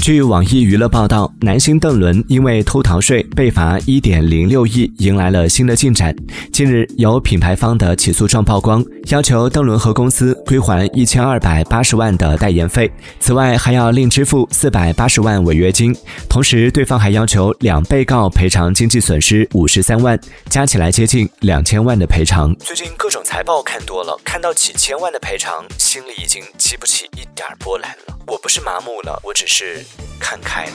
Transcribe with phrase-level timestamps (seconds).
[0.00, 6.16] 据网易娱乐报道，男星邓伦因为偷逃税被罚一点零六亿，迎来了新的进展。
[6.50, 15.94] 近日，有品牌方的起诉状曝光，要求邓伦和公司归还一千二百八十万的代言费，此外还要另支付四百八十万违约金。
[16.30, 22.56] 同时，对方还要求两被告赔偿经济损失五十三万，加起来接近两千万的赔偿。
[22.60, 28.18] 最近各财报看多了，看到几千万的赔偿，心里已经激不起一点波澜了。
[28.26, 29.84] 我不是麻木了，我只是
[30.18, 30.72] 看开了。